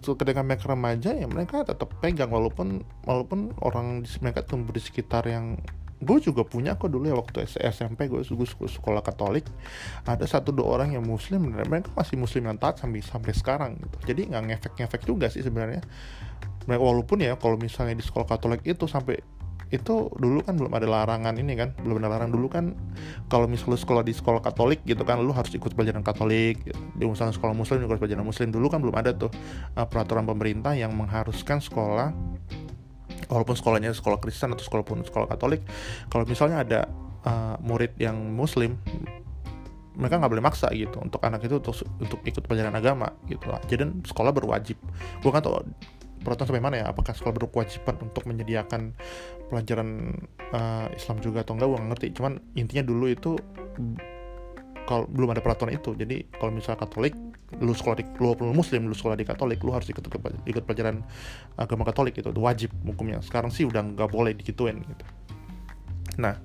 ketika 0.00 0.40
mereka 0.40 0.72
remaja 0.72 1.12
ya 1.12 1.28
mereka 1.28 1.62
tetap 1.62 1.92
pegang 2.00 2.32
walaupun 2.32 2.80
walaupun 3.04 3.52
orang 3.60 4.00
di 4.00 4.08
mereka 4.24 4.40
tumbuh 4.42 4.72
di 4.72 4.80
sekitar 4.80 5.28
yang 5.28 5.60
gue 6.00 6.18
juga 6.24 6.48
punya 6.48 6.80
kok 6.80 6.88
dulu 6.88 7.12
ya 7.12 7.16
waktu 7.16 7.44
SMP 7.44 8.08
gue 8.08 8.24
gue 8.24 8.48
sekolah 8.72 9.04
Katolik 9.04 9.44
ada 10.08 10.24
satu 10.24 10.48
dua 10.48 10.80
orang 10.80 10.96
yang 10.96 11.04
Muslim 11.04 11.52
dan 11.52 11.68
mereka 11.68 11.92
masih 11.92 12.16
Muslim 12.16 12.48
yang 12.48 12.56
taat 12.56 12.80
sampai 12.80 13.04
sampai 13.04 13.36
sekarang 13.36 13.76
gitu. 13.76 13.96
Jadi 14.08 14.32
nggak 14.32 14.42
ngefek 14.48 14.72
ngefek 14.80 15.02
juga 15.04 15.28
sih 15.28 15.44
sebenarnya. 15.44 15.84
Walaupun 16.64 17.20
ya 17.20 17.36
kalau 17.36 17.60
misalnya 17.60 17.92
di 17.92 18.04
sekolah 18.04 18.24
Katolik 18.24 18.64
itu 18.64 18.88
sampai 18.88 19.20
itu 19.70 20.10
dulu 20.18 20.42
kan 20.42 20.58
belum 20.58 20.74
ada 20.74 20.86
larangan 20.90 21.34
ini 21.38 21.54
kan 21.54 21.70
belum 21.78 22.02
ada 22.02 22.10
larang 22.10 22.34
dulu 22.34 22.50
kan 22.50 22.74
kalau 23.30 23.46
misalnya 23.46 23.78
sekolah 23.78 24.02
di 24.02 24.10
sekolah 24.10 24.42
Katolik 24.42 24.82
gitu 24.82 25.06
kan 25.06 25.22
lu 25.22 25.30
harus 25.30 25.54
ikut 25.54 25.78
pelajaran 25.78 26.02
Katolik 26.02 26.58
di 26.98 27.04
misalnya 27.06 27.30
sekolah 27.30 27.54
Muslim 27.54 27.86
harus 27.86 28.02
pelajaran 28.02 28.26
Muslim 28.26 28.50
dulu 28.50 28.66
kan 28.66 28.82
belum 28.82 28.98
ada 28.98 29.14
tuh 29.14 29.30
uh, 29.78 29.86
peraturan 29.86 30.26
pemerintah 30.26 30.74
yang 30.74 30.90
mengharuskan 30.90 31.62
sekolah 31.62 32.10
walaupun 33.30 33.54
sekolahnya 33.54 33.94
sekolah 33.94 34.18
Kristen 34.18 34.50
atau 34.50 34.66
sekolah 34.66 34.82
pun 34.82 35.06
sekolah 35.06 35.30
Katolik 35.30 35.62
kalau 36.10 36.26
misalnya 36.26 36.66
ada 36.66 36.80
uh, 37.22 37.54
murid 37.62 37.94
yang 38.02 38.18
Muslim 38.18 38.74
mereka 39.94 40.16
nggak 40.16 40.32
boleh 40.32 40.44
maksa 40.44 40.66
gitu 40.74 40.96
untuk 40.98 41.20
anak 41.22 41.44
itu 41.44 41.60
untuk 41.60 41.76
untuk 42.00 42.18
ikut 42.24 42.42
pelajaran 42.48 42.72
agama 42.72 43.12
gitu. 43.28 43.52
Jadi 43.68 44.06
sekolah 44.08 44.32
berwajib. 44.32 44.80
Gue 45.20 45.28
kan 45.28 45.44
tau 45.44 45.60
peraturan 46.20 46.48
sampai 46.52 46.64
mana 46.64 46.76
ya? 46.84 46.86
Apakah 46.92 47.16
sekolah 47.16 47.34
berkewajiban 47.36 47.96
untuk 48.00 48.28
menyediakan 48.28 48.94
pelajaran 49.48 50.14
uh, 50.52 50.86
Islam 50.92 51.18
juga 51.24 51.42
atau 51.42 51.56
enggak? 51.56 51.68
Gue 51.68 51.80
ngerti. 51.80 52.06
Cuman 52.16 52.32
intinya 52.54 52.84
dulu 52.84 53.06
itu 53.08 53.36
kalau 54.84 55.06
belum 55.06 55.32
ada 55.34 55.42
peraturan 55.42 55.74
itu. 55.74 55.96
Jadi 55.96 56.28
kalau 56.36 56.52
misalnya 56.54 56.84
Katolik 56.86 57.14
lu 57.58 57.74
sekolah 57.74 57.98
di 57.98 58.04
lu, 58.22 58.30
lu 58.38 58.54
muslim 58.54 58.86
lu 58.86 58.94
sekolah 58.94 59.18
di 59.18 59.26
Katolik 59.26 59.58
lu 59.66 59.74
harus 59.74 59.90
ikut 59.90 60.02
ikut 60.46 60.62
pelajaran 60.62 61.02
agama 61.58 61.82
Katolik 61.82 62.18
itu, 62.18 62.30
itu 62.30 62.42
wajib 62.42 62.70
hukumnya. 62.86 63.18
Sekarang 63.22 63.50
sih 63.50 63.66
udah 63.66 63.82
nggak 63.82 64.10
boleh 64.10 64.34
digituin 64.34 64.82
gitu. 64.82 65.04
Nah 66.18 66.38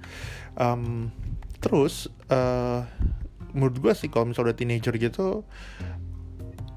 um, 0.57 1.09
terus 1.59 2.09
uh, 2.29 2.85
menurut 3.55 3.75
gue 3.79 3.93
sih 3.95 4.11
kalau 4.11 4.29
misalnya 4.29 4.51
udah 4.51 4.59
teenager 4.59 4.93
gitu 4.99 5.47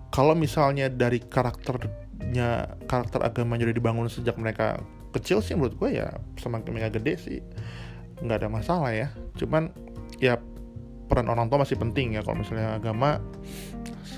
kalau 0.09 0.33
misalnya 0.33 0.89
dari 0.89 1.21
karakter 1.21 2.08
nya 2.19 2.75
karakter 2.91 3.23
agamanya 3.23 3.71
udah 3.71 3.77
dibangun 3.79 4.07
sejak 4.11 4.35
mereka 4.37 4.83
kecil 5.15 5.41
sih 5.41 5.57
menurut 5.57 5.79
gue 5.79 6.03
ya 6.03 6.21
semakin 6.37 6.71
mereka 6.75 7.01
gede 7.01 7.15
sih 7.17 7.39
nggak 8.23 8.45
ada 8.45 8.49
masalah 8.51 8.91
ya. 8.91 9.09
Cuman 9.39 9.71
ya 10.19 10.39
peran 11.09 11.31
orang 11.31 11.49
tua 11.49 11.65
masih 11.65 11.79
penting 11.81 12.19
ya 12.19 12.21
kalau 12.21 12.43
misalnya 12.43 12.77
agama 12.77 13.23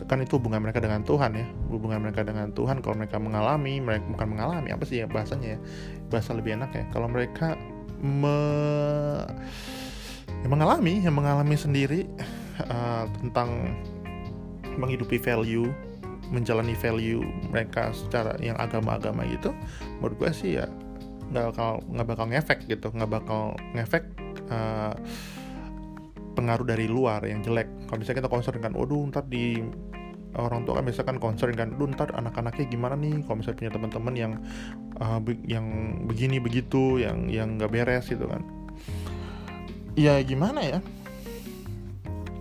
kan 0.08 0.16
itu 0.16 0.40
hubungan 0.40 0.64
mereka 0.64 0.80
dengan 0.80 1.04
Tuhan 1.04 1.36
ya. 1.36 1.46
Hubungan 1.68 2.00
mereka 2.00 2.24
dengan 2.24 2.50
Tuhan 2.56 2.80
kalau 2.80 2.96
mereka 2.96 3.20
mengalami 3.20 3.78
mereka 3.78 4.08
bukan 4.08 4.28
mengalami 4.32 4.68
apa 4.72 4.84
sih 4.88 5.04
ya 5.04 5.06
bahasanya 5.06 5.56
ya? 5.56 5.58
Bahasa 6.08 6.32
lebih 6.32 6.56
enak 6.56 6.70
ya. 6.72 6.84
Kalau 6.90 7.06
mereka 7.06 7.54
me, 8.00 8.36
ya 10.40 10.48
mengalami 10.48 11.04
yang 11.04 11.12
mengalami 11.12 11.52
sendiri 11.52 12.08
uh, 12.64 13.04
tentang 13.20 13.76
menghidupi 14.80 15.20
value 15.20 15.68
menjalani 16.30 16.78
value 16.78 17.26
mereka 17.50 17.90
secara 17.90 18.38
yang 18.38 18.54
agama-agama 18.56 19.26
gitu 19.26 19.50
menurut 19.98 20.16
gue 20.16 20.30
sih 20.30 20.50
ya 20.62 20.66
nggak 21.30 21.54
bakal 21.54 21.70
nggak 21.90 22.06
bakal 22.06 22.26
ngefek 22.26 22.58
gitu 22.66 22.88
nggak 22.90 23.10
bakal 23.10 23.42
ngefek 23.74 24.04
uh, 24.50 24.94
pengaruh 26.34 26.66
dari 26.66 26.86
luar 26.86 27.20
yang 27.26 27.42
jelek. 27.42 27.68
Kalau 27.84 27.98
misalnya 28.00 28.24
kita 28.24 28.30
concern 28.30 28.58
kan 28.62 28.72
waduh 28.72 29.04
ntar 29.10 29.26
di 29.26 29.60
orang 30.38 30.62
tua 30.62 30.78
kan 30.78 30.86
misalkan 30.86 31.18
concern 31.18 31.52
kan 31.58 31.74
lu 31.74 31.90
ntar 31.90 32.14
anak-anaknya 32.14 32.64
gimana 32.70 32.94
nih? 32.96 33.20
Kalau 33.26 33.36
misalnya 33.42 33.58
punya 33.58 33.72
teman-teman 33.74 34.14
yang 34.14 34.32
uh, 35.02 35.18
be 35.18 35.36
yang 35.44 35.66
begini 36.06 36.38
begitu 36.38 37.02
yang 37.02 37.26
yang 37.28 37.58
nggak 37.58 37.70
beres 37.70 38.08
gitu 38.08 38.24
kan. 38.24 38.40
Ya 39.98 40.16
gimana 40.22 40.62
ya? 40.62 40.78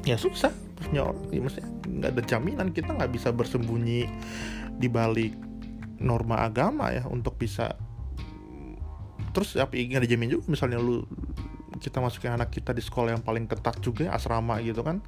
Ya 0.06 0.16
susah 0.16 0.54
orang 0.98 1.20
ya 1.30 1.40
maksudnya 1.46 1.70
nggak 1.86 2.12
ada 2.18 2.24
jaminan 2.26 2.68
kita 2.74 2.90
nggak 2.98 3.12
bisa 3.14 3.30
bersembunyi 3.30 4.10
di 4.80 4.88
balik 4.90 5.38
norma 6.02 6.42
agama 6.48 6.90
ya 6.90 7.06
untuk 7.06 7.38
bisa 7.38 7.76
terus 9.30 9.54
apa 9.60 9.78
nggak 9.78 10.02
ada 10.02 10.10
jamin 10.10 10.34
juga. 10.34 10.50
Misalnya 10.50 10.82
lu 10.82 11.06
kita 11.80 12.04
masukin 12.04 12.36
anak 12.36 12.52
kita 12.52 12.76
di 12.76 12.84
sekolah 12.84 13.16
yang 13.16 13.24
paling 13.24 13.48
ketat 13.48 13.80
juga 13.80 14.12
asrama 14.12 14.60
gitu 14.60 14.84
kan 14.84 15.00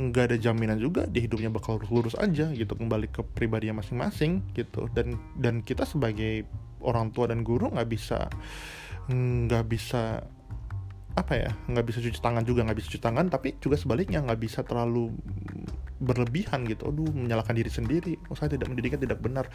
nggak 0.00 0.34
ada 0.34 0.36
jaminan 0.40 0.80
juga 0.80 1.06
di 1.06 1.22
hidupnya 1.22 1.46
bakal 1.46 1.78
lurus 1.78 2.18
aja 2.18 2.50
gitu 2.50 2.74
kembali 2.74 3.12
ke 3.12 3.22
pribadinya 3.22 3.84
masing-masing 3.84 4.42
gitu. 4.56 4.88
Dan 4.90 5.20
dan 5.38 5.60
kita 5.60 5.84
sebagai 5.84 6.48
orang 6.82 7.12
tua 7.14 7.30
dan 7.30 7.46
guru 7.46 7.70
nggak 7.70 7.88
bisa 7.92 8.26
nggak 9.12 9.64
bisa 9.66 10.26
apa 11.12 11.32
ya 11.36 11.50
nggak 11.68 11.84
bisa 11.84 11.98
cuci 12.00 12.20
tangan 12.24 12.40
juga 12.40 12.64
nggak 12.64 12.78
bisa 12.80 12.88
cuci 12.88 13.02
tangan 13.04 13.28
tapi 13.28 13.60
juga 13.60 13.76
sebaliknya 13.76 14.24
nggak 14.24 14.40
bisa 14.40 14.64
terlalu 14.64 15.12
berlebihan 16.02 16.66
gitu. 16.66 16.90
Aduh 16.90 17.12
menyalahkan 17.14 17.54
diri 17.54 17.70
sendiri. 17.70 18.18
Oh 18.26 18.34
saya 18.34 18.56
tidak 18.58 18.72
mendidiknya 18.72 19.06
tidak 19.06 19.22
benar. 19.22 19.46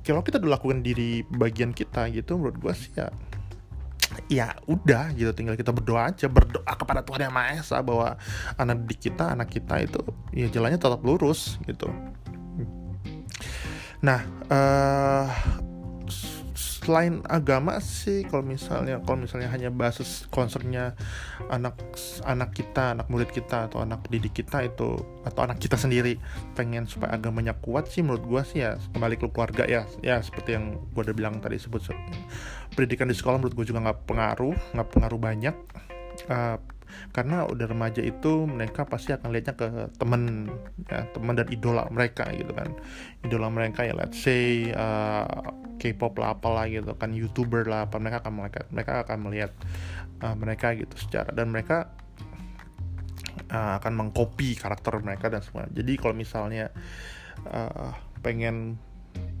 Kalau 0.00 0.24
kita 0.24 0.40
udah 0.40 0.56
lakukan 0.56 0.80
diri 0.80 1.20
bagian 1.26 1.76
kita 1.76 2.08
gitu 2.14 2.40
menurut 2.40 2.56
gue 2.56 2.72
sih 2.72 2.92
ya 2.96 3.12
ya 4.32 4.48
udah 4.70 5.12
gitu. 5.12 5.30
Tinggal 5.36 5.58
kita 5.58 5.74
berdoa 5.74 6.14
aja 6.14 6.26
berdoa 6.30 6.72
kepada 6.72 7.04
Tuhan 7.04 7.28
yang 7.28 7.34
Maha 7.34 7.60
Esa 7.60 7.84
bahwa 7.84 8.16
anak 8.56 8.88
didik 8.88 9.12
kita 9.12 9.36
anak 9.36 9.52
kita 9.52 9.84
itu 9.84 10.00
ya 10.32 10.48
jalannya 10.48 10.80
tetap 10.80 11.02
lurus 11.04 11.60
gitu. 11.68 11.92
Nah 14.00 14.24
uh, 14.48 15.28
selain 16.82 17.22
agama 17.30 17.78
sih 17.78 18.26
kalau 18.26 18.42
misalnya 18.42 18.98
kalau 19.06 19.22
misalnya 19.22 19.48
hanya 19.54 19.70
basis 19.70 20.26
concernnya 20.34 20.98
anak 21.46 21.78
anak 22.26 22.50
kita 22.52 22.98
anak 22.98 23.06
murid 23.06 23.30
kita 23.30 23.70
atau 23.70 23.86
anak 23.86 24.02
didik 24.10 24.34
kita 24.34 24.66
itu 24.66 24.98
atau 25.22 25.40
anak 25.46 25.62
kita 25.62 25.78
sendiri 25.78 26.18
pengen 26.58 26.90
supaya 26.90 27.14
agamanya 27.14 27.54
kuat 27.54 27.86
sih 27.86 28.02
menurut 28.02 28.26
gue 28.26 28.42
sih 28.42 28.66
ya 28.66 28.82
kembali 28.92 29.14
ke 29.14 29.30
keluarga 29.30 29.62
ya 29.64 29.86
ya 30.02 30.18
seperti 30.18 30.58
yang 30.58 30.74
gue 30.90 31.02
udah 31.06 31.14
bilang 31.14 31.38
tadi 31.38 31.56
sebut 31.62 31.94
pendidikan 32.74 33.06
di 33.06 33.14
sekolah 33.14 33.38
menurut 33.38 33.54
gue 33.54 33.66
juga 33.70 33.80
nggak 33.84 33.98
pengaruh 34.08 34.56
nggak 34.74 34.88
pengaruh 34.90 35.20
banyak. 35.20 35.56
Uh, 36.28 36.60
karena 37.12 37.44
udah 37.46 37.66
remaja 37.68 38.00
itu 38.00 38.48
mereka 38.48 38.88
pasti 38.88 39.12
akan 39.12 39.28
lihatnya 39.32 39.54
ke 39.54 39.68
temen 39.96 40.48
ya 40.88 41.06
teman 41.12 41.34
dan 41.36 41.48
idola 41.48 41.88
mereka 41.88 42.28
gitu 42.32 42.52
kan. 42.52 42.72
Idola 43.22 43.48
mereka 43.52 43.84
ya 43.86 43.94
let's 43.96 44.20
say 44.20 44.72
uh, 44.72 45.26
K-pop 45.82 46.14
lah 46.22 46.38
apalah 46.38 46.70
gitu 46.70 46.94
kan 46.94 47.10
youtuber 47.10 47.66
lah 47.66 47.90
apa 47.90 47.98
mereka 47.98 48.22
akan 48.22 48.32
mereka 48.38 48.60
mereka 48.70 48.92
akan 49.02 49.18
melihat 49.26 49.52
uh, 50.22 50.36
mereka 50.38 50.74
gitu 50.78 50.94
secara 50.94 51.34
dan 51.34 51.50
mereka 51.50 51.90
uh, 53.50 53.78
akan 53.82 53.92
mengcopy 53.98 54.54
karakter 54.54 54.98
mereka 55.02 55.28
dan 55.28 55.42
semua. 55.42 55.66
Jadi 55.68 55.92
kalau 55.98 56.14
misalnya 56.14 56.70
uh, 57.48 57.92
pengen 58.22 58.78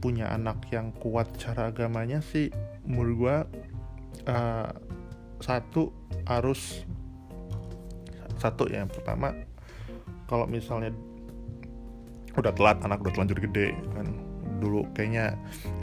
punya 0.02 0.34
anak 0.34 0.66
yang 0.74 0.90
kuat 0.98 1.30
cara 1.38 1.70
agamanya 1.70 2.18
sih 2.20 2.50
menurut 2.84 3.14
gue 3.14 3.36
uh, 4.26 4.70
satu 5.38 5.94
harus 6.26 6.82
satu 8.42 8.66
ya 8.66 8.82
yang 8.82 8.90
pertama 8.90 9.30
kalau 10.26 10.50
misalnya 10.50 10.90
udah 12.34 12.52
telat 12.56 12.80
anak 12.82 13.04
udah 13.04 13.12
telanjur 13.14 13.38
gede 13.38 13.76
kan. 13.94 14.08
Dulu 14.62 14.86
kayaknya 14.94 15.34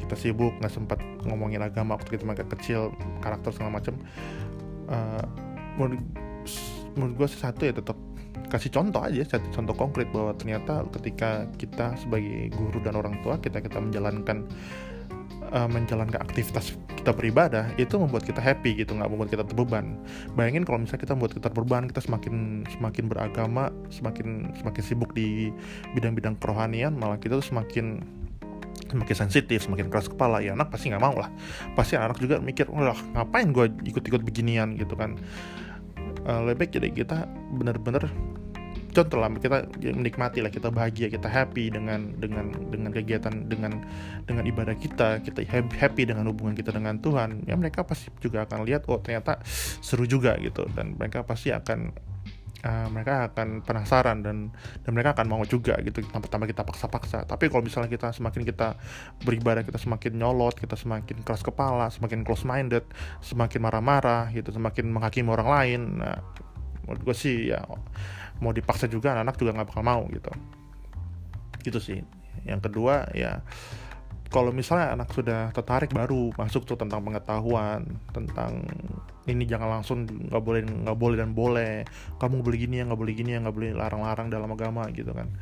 kita 0.01 0.15
sibuk 0.15 0.55
nggak 0.63 0.71
sempat 0.71 0.99
ngomongin 1.27 1.59
agama 1.59 1.99
waktu 1.99 2.15
kita 2.15 2.23
masih 2.23 2.47
kecil 2.47 2.79
karakter 3.19 3.51
segala 3.51 3.77
macam 3.77 3.99
uh, 4.87 5.23
menurut 5.75 6.03
menurut 6.95 7.13
gue 7.19 7.27
satu 7.29 7.61
ya 7.67 7.73
tetap 7.75 7.99
kasih 8.49 8.73
contoh 8.73 9.03
aja 9.05 9.37
satu 9.37 9.45
contoh 9.53 9.75
konkret 9.77 10.09
bahwa 10.09 10.33
ternyata 10.33 10.81
ketika 10.97 11.45
kita 11.61 11.93
sebagai 12.01 12.49
guru 12.55 12.81
dan 12.81 12.97
orang 12.97 13.21
tua 13.21 13.37
kita 13.37 13.61
kita 13.61 13.77
menjalankan 13.77 14.49
uh, 15.51 15.69
menjalankan 15.69 16.19
aktivitas 16.21 16.77
kita 16.99 17.15
beribadah 17.15 17.71
itu 17.79 17.95
membuat 17.95 18.27
kita 18.27 18.43
happy 18.43 18.83
gitu 18.83 18.93
nggak 18.95 19.09
membuat 19.09 19.29
kita 19.31 19.43
terbeban 19.47 19.97
bayangin 20.35 20.67
kalau 20.67 20.83
misalnya 20.83 21.01
kita 21.07 21.13
membuat 21.15 21.33
kita 21.35 21.47
terbeban 21.51 21.83
kita 21.87 22.01
semakin 22.03 22.35
semakin 22.67 23.05
beragama 23.07 23.71
semakin 23.89 24.51
semakin 24.59 24.81
sibuk 24.83 25.11
di 25.15 25.49
bidang-bidang 25.95 26.35
kerohanian 26.37 26.93
malah 26.95 27.17
kita 27.17 27.39
tuh 27.39 27.47
semakin 27.47 28.03
semakin 28.89 29.15
sensitif, 29.15 29.69
semakin 29.69 29.85
keras 29.93 30.09
kepala, 30.09 30.41
ya 30.41 30.57
anak 30.57 30.73
pasti 30.73 30.89
nggak 30.89 31.03
mau 31.03 31.13
lah. 31.13 31.29
Pasti 31.77 31.93
anak 31.93 32.17
juga 32.17 32.41
mikir, 32.41 32.65
wah 32.73 32.97
ngapain 33.13 33.53
gue 33.53 33.69
ikut-ikut 33.85 34.25
beginian 34.25 34.73
gitu 34.81 34.97
kan. 34.97 35.13
Uh, 36.25 36.49
lebih 36.49 36.65
baik 36.65 36.71
jadi 36.73 36.89
kita 36.89 37.17
bener-bener 37.53 38.09
contoh 38.89 39.17
lah 39.21 39.29
kita 39.37 39.69
menikmati 39.95 40.41
lah 40.41 40.51
kita 40.51 40.73
bahagia 40.73 41.07
kita 41.09 41.29
happy 41.29 41.71
dengan 41.73 42.13
dengan 42.17 42.51
dengan 42.69 42.91
kegiatan 42.91 43.47
dengan 43.47 43.81
dengan 44.25 44.43
ibadah 44.45 44.75
kita 44.77 45.21
kita 45.23 45.45
happy 45.49 46.03
dengan 46.09 46.25
hubungan 46.27 46.53
kita 46.57 46.73
dengan 46.73 46.97
Tuhan 46.99 47.45
ya 47.45 47.55
mereka 47.55 47.85
pasti 47.85 48.09
juga 48.19 48.45
akan 48.45 48.65
lihat 48.65 48.85
oh 48.89 48.99
ternyata 49.01 49.39
seru 49.79 50.05
juga 50.05 50.35
gitu. 50.41 50.67
Dan 50.73 50.95
mereka 50.97 51.25
pasti 51.25 51.49
akan 51.49 51.93
uh, 52.65 52.87
mereka 52.91 53.31
akan 53.31 53.65
penasaran 53.65 54.21
dan 54.21 54.53
dan 54.83 54.91
mereka 54.91 55.17
akan 55.17 55.25
mau 55.29 55.43
juga 55.45 55.77
gitu 55.81 56.03
tanpa-tanpa 56.09 56.45
kita 56.49 56.61
paksa-paksa. 56.65 57.25
Tapi 57.25 57.49
kalau 57.49 57.65
misalnya 57.65 57.89
kita 57.89 58.13
semakin 58.13 58.41
kita 58.45 58.77
beribadah 59.23 59.65
kita 59.65 59.79
semakin 59.81 60.17
nyolot 60.17 60.55
kita 60.57 60.75
semakin 60.77 61.21
keras 61.25 61.43
kepala 61.45 61.89
semakin 61.89 62.23
close 62.23 62.45
minded 62.45 62.85
semakin 63.23 63.59
marah-marah 63.63 64.31
gitu 64.31 64.53
semakin 64.53 64.89
menghakimi 64.89 65.29
orang 65.29 65.49
lain 65.49 65.81
nah 65.99 66.17
menurut 66.89 67.01
gue 67.05 67.15
sih 67.15 67.53
ya 67.53 67.61
mau 68.39 68.55
dipaksa 68.55 68.87
juga 68.87 69.15
anak-anak 69.15 69.35
juga 69.39 69.51
nggak 69.59 69.67
bakal 69.71 69.83
mau 69.83 70.01
gitu. 70.11 70.31
Gitu 71.63 71.79
sih. 71.79 71.99
Yang 72.47 72.71
kedua 72.71 73.07
ya 73.11 73.43
kalau 74.29 74.53
misalnya 74.53 74.93
anak 74.93 75.09
sudah 75.09 75.49
tertarik 75.49 75.89
baru 75.89 76.29
masuk 76.37 76.69
tuh 76.69 76.77
tentang 76.77 77.01
pengetahuan 77.01 77.81
tentang 78.13 78.61
ini 79.25 79.45
jangan 79.49 79.81
langsung 79.81 80.05
nggak 80.05 80.43
boleh 80.45 80.61
nggak 80.65 80.97
boleh 80.97 81.17
dan 81.17 81.33
boleh 81.33 81.73
kamu 82.21 82.45
boleh 82.45 82.57
gini 82.61 82.75
ya 82.81 82.83
nggak 82.85 82.99
boleh 83.01 83.13
gini 83.17 83.29
ya 83.33 83.39
nggak 83.41 83.55
boleh 83.57 83.71
larang-larang 83.73 84.29
dalam 84.29 84.49
agama 84.53 84.85
gitu 84.93 85.09
kan. 85.17 85.33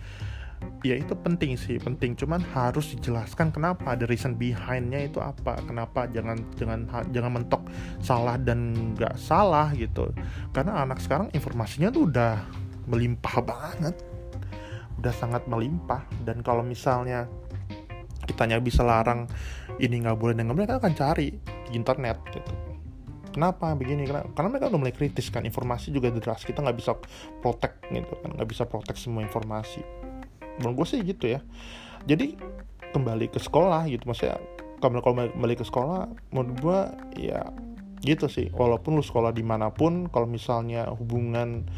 Ya 0.81 0.97
itu 0.97 1.13
penting 1.19 1.59
sih 1.59 1.77
penting. 1.83 2.15
Cuman 2.15 2.41
harus 2.55 2.95
dijelaskan 2.95 3.51
kenapa 3.51 3.93
ada 3.93 4.07
reason 4.07 4.39
behindnya 4.39 5.05
itu 5.05 5.19
apa 5.19 5.59
kenapa 5.67 6.07
jangan 6.09 6.39
jangan 6.55 6.87
jangan 7.11 7.31
mentok 7.43 7.67
salah 7.99 8.39
dan 8.39 8.71
nggak 8.95 9.19
salah 9.19 9.69
gitu. 9.75 10.15
Karena 10.55 10.81
anak 10.87 11.03
sekarang 11.03 11.27
informasinya 11.35 11.91
tuh 11.91 12.07
udah 12.07 12.39
melimpah 12.87 13.43
banget. 13.43 13.95
Udah 14.97 15.13
sangat 15.13 15.45
melimpah. 15.45 16.01
Dan 16.23 16.41
kalau 16.41 16.63
misalnya 16.65 17.27
kitanya 18.27 18.59
bisa 18.59 18.83
larang 18.83 19.27
ini 19.79 20.03
nggak 20.03 20.17
boleh 20.19 20.35
dengan 20.35 20.57
mereka 20.57 20.81
akan 20.81 20.93
cari 20.97 21.31
di 21.67 21.71
internet 21.75 22.17
gitu. 22.33 22.53
Kenapa 23.31 23.77
begini? 23.77 24.09
Karena, 24.09 24.25
karena 24.33 24.49
mereka 24.49 24.65
udah 24.73 24.79
mulai 24.81 24.95
kritis 24.95 25.29
kan 25.29 25.45
informasi 25.45 25.93
juga 25.93 26.09
deras 26.09 26.41
kita 26.41 26.65
nggak 26.65 26.77
bisa 26.81 26.97
protect 27.39 27.85
gitu 27.93 28.17
kan. 28.17 28.33
Nggak 28.33 28.49
bisa 28.49 28.63
protect 28.65 28.97
semua 28.97 29.21
informasi. 29.21 29.85
Menurut 30.57 30.83
gue 30.83 30.87
sih 30.97 30.99
gitu 31.05 31.29
ya. 31.37 31.39
Jadi 32.09 32.33
kembali 32.91 33.29
ke 33.29 33.37
sekolah 33.37 33.85
gitu. 33.93 34.09
Maksudnya 34.09 34.41
kalau 34.81 35.01
kembali 35.01 35.53
ke 35.53 35.65
sekolah 35.65 36.09
menurut 36.33 36.57
gue 36.57 36.79
ya 37.29 37.45
gitu 38.01 38.25
sih. 38.25 38.49
Walaupun 38.49 38.97
lu 38.97 39.05
sekolah 39.05 39.33
di 39.33 39.45
mana 39.45 39.69
pun 39.69 40.09
kalau 40.09 40.25
misalnya 40.25 40.89
hubungan 40.93 41.69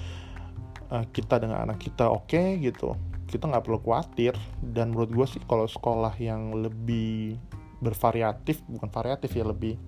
uh, 0.91 1.05
kita 1.09 1.41
dengan 1.41 1.65
anak 1.65 1.81
kita 1.81 2.09
oke 2.09 2.29
okay, 2.29 2.57
gitu. 2.61 2.93
Kita 3.29 3.45
nggak 3.45 3.63
perlu 3.65 3.79
khawatir. 3.81 4.33
Dan 4.59 4.93
menurut 4.93 5.11
gue 5.13 5.25
sih 5.37 5.41
kalau 5.45 5.69
sekolah 5.69 6.13
yang 6.17 6.53
lebih 6.53 7.37
bervariatif 7.79 8.59
bukan 8.67 8.91
variatif 8.91 9.31
ya 9.31 9.47
lebih 9.47 9.79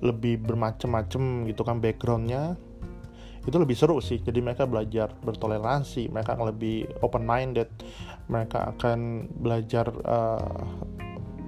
lebih 0.00 0.40
bermacam-macam 0.40 1.44
gitu 1.44 1.60
kan 1.60 1.76
backgroundnya 1.76 2.56
itu 3.46 3.56
lebih 3.58 3.76
seru 3.78 4.02
sih. 4.02 4.18
Jadi 4.18 4.42
mereka 4.42 4.66
belajar 4.66 5.14
bertoleransi 5.22 6.10
mereka 6.10 6.34
akan 6.34 6.50
lebih 6.50 6.88
open 7.02 7.22
minded 7.22 7.70
mereka 8.26 8.74
akan 8.74 9.30
belajar 9.38 9.86
uh, 10.02 10.66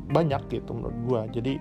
banyak 0.08 0.40
gitu 0.48 0.72
menurut 0.72 0.98
gue 1.04 1.20
jadi 1.40 1.54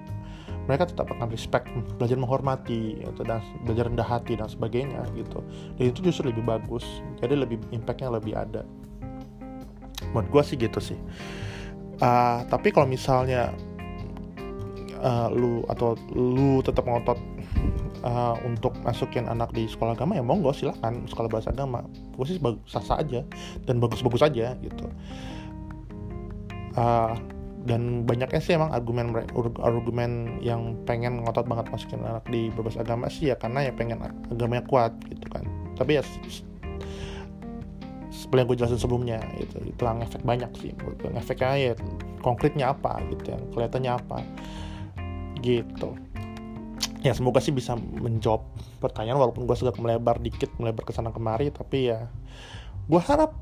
mereka 0.68 0.84
tetap 0.86 1.08
akan 1.08 1.32
respect 1.32 1.72
belajar 1.96 2.20
menghormati 2.20 3.00
gitu, 3.00 3.22
dan 3.24 3.40
belajar 3.64 3.88
rendah 3.88 4.06
hati 4.06 4.36
dan 4.36 4.52
sebagainya 4.52 5.02
gitu. 5.16 5.40
Dan 5.80 5.96
itu 5.96 6.00
justru 6.04 6.30
lebih 6.30 6.44
bagus 6.44 6.84
jadi 7.24 7.40
lebih 7.40 7.58
impactnya 7.72 8.12
lebih 8.12 8.36
ada. 8.36 8.68
Menurut 10.12 10.30
gue 10.30 10.44
sih 10.44 10.58
gitu 10.60 10.80
sih. 10.84 11.00
Uh, 11.98 12.46
tapi 12.52 12.70
kalau 12.70 12.86
misalnya 12.86 13.50
uh, 15.02 15.34
lu 15.34 15.66
atau 15.66 15.98
lu 16.14 16.62
tetap 16.62 16.86
ngotot 16.86 17.18
uh, 18.06 18.38
untuk 18.46 18.78
masukin 18.86 19.26
anak 19.26 19.50
di 19.50 19.66
sekolah 19.66 19.98
agama 19.98 20.14
ya 20.14 20.22
monggo 20.22 20.54
silahkan 20.54 20.94
sekolah 21.10 21.26
bahasa 21.26 21.50
agama 21.50 21.82
gue 22.14 22.26
sih 22.30 22.38
sah 22.70 22.86
sah 22.86 23.02
aja 23.02 23.26
dan 23.66 23.82
bagus-bagus 23.82 24.22
aja 24.22 24.54
gitu. 24.62 24.86
Uh, 26.78 27.18
dan 27.68 28.08
banyaknya 28.08 28.40
sih 28.40 28.56
emang 28.56 28.72
argumen 28.72 29.12
argumen 29.60 30.40
yang 30.40 30.80
pengen 30.88 31.20
ngotot 31.28 31.44
banget 31.44 31.68
masukin 31.68 32.00
anak 32.00 32.24
di 32.32 32.48
berbagai 32.56 32.80
agama 32.80 33.12
sih 33.12 33.30
ya 33.30 33.36
karena 33.36 33.68
ya 33.68 33.72
pengen 33.76 34.00
agamanya 34.32 34.64
kuat 34.72 34.96
gitu 35.12 35.28
kan. 35.28 35.44
Tapi 35.76 36.00
ya 36.00 36.04
seperti 38.08 38.40
yang 38.40 38.48
gue 38.48 38.58
jelasin 38.58 38.80
sebelumnya 38.80 39.20
itu 39.38 39.60
itu 39.68 39.82
efek 39.84 40.24
banyak 40.24 40.52
sih 40.58 40.72
efeknya 41.14 41.54
ya 41.60 41.74
konkretnya 42.24 42.72
apa 42.74 43.04
gitu 43.12 43.36
yang 43.36 43.44
kelihatannya 43.52 43.92
apa 43.94 44.18
gitu. 45.44 45.94
Ya 47.06 47.14
semoga 47.14 47.44
sih 47.44 47.54
bisa 47.54 47.78
menjawab 47.78 48.48
pertanyaan 48.80 49.20
walaupun 49.22 49.44
gue 49.44 49.56
sudah 49.60 49.76
melebar 49.78 50.18
dikit 50.24 50.50
melebar 50.58 50.88
ke 50.88 50.96
sana 50.96 51.12
kemari 51.12 51.52
tapi 51.52 51.92
ya 51.94 52.08
gue 52.88 53.02
harap 53.04 53.36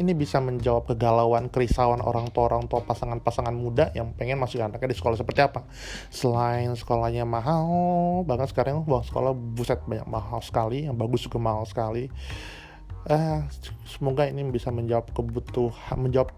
ini 0.00 0.14
bisa 0.14 0.38
menjawab 0.38 0.94
kegalauan 0.94 1.50
kerisauan 1.50 1.98
orang 1.98 2.30
tua 2.30 2.46
orang 2.46 2.70
tua 2.70 2.86
pasangan-pasangan 2.86 3.50
muda 3.50 3.90
yang 3.90 4.14
pengen 4.14 4.38
masuk 4.38 4.62
anaknya 4.62 4.94
di 4.94 4.96
sekolah 4.96 5.18
seperti 5.18 5.42
apa. 5.42 5.66
Selain 6.14 6.70
sekolahnya 6.78 7.26
mahal 7.26 8.22
bahkan 8.22 8.46
sekarang 8.46 8.86
uang 8.86 9.02
sekolah 9.02 9.34
buset 9.34 9.82
banyak 9.82 10.06
mahal 10.06 10.38
sekali 10.46 10.86
yang 10.86 10.94
bagus 10.94 11.26
juga 11.26 11.42
mahal 11.42 11.66
sekali. 11.66 12.06
Eh, 13.04 13.40
semoga 13.84 14.30
ini 14.30 14.46
bisa 14.48 14.70
menjawab 14.70 15.10
kebutuhan 15.10 15.98
menjawab 15.98 16.30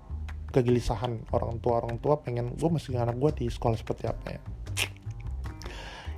kegelisahan 0.51 1.29
orang 1.37 1.61
tua 1.61 1.85
orang 1.85 2.01
tua 2.01 2.25
pengen 2.25 2.57
gue 2.57 2.71
masih 2.73 2.97
anak 2.97 3.21
gue 3.21 3.45
di 3.45 3.47
sekolah 3.53 3.77
seperti 3.77 4.09
apa 4.09 4.27
ya. 4.33 4.41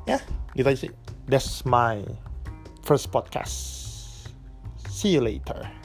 Ya 0.07 0.19
gitu 0.55 0.71
aja 0.71 0.79
sih. 0.87 0.93
That's 1.27 1.67
my 1.67 2.07
first 2.87 3.11
podcast. 3.11 3.59
See 4.87 5.19
you 5.19 5.23
later 5.23 5.78